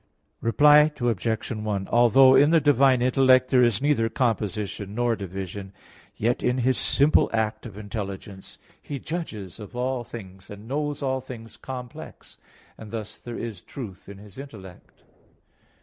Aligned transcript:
Reply 0.41 0.91
Obj. 0.99 1.51
1: 1.51 1.87
Although 1.89 2.33
in 2.33 2.49
the 2.49 2.59
divine 2.59 3.03
intellect 3.03 3.51
there 3.51 3.61
is 3.63 3.83
neither 3.83 4.09
composition 4.09 4.95
nor 4.95 5.15
division, 5.15 5.73
yet 6.15 6.41
in 6.41 6.57
His 6.57 6.75
simple 6.75 7.29
act 7.31 7.67
of 7.67 7.77
intelligence 7.77 8.57
He 8.81 8.97
judges 8.97 9.59
of 9.59 9.75
all 9.75 10.03
things 10.03 10.49
and 10.49 10.67
knows 10.67 11.03
all 11.03 11.21
things 11.21 11.55
complex; 11.55 12.39
and 12.79 12.89
thus 12.89 13.19
there 13.19 13.37
is 13.37 13.61
truth 13.61 14.09
in 14.09 14.17
His 14.17 14.39
intellect. 14.39 15.03